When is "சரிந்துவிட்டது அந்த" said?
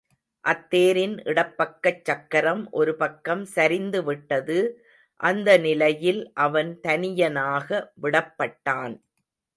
3.55-5.57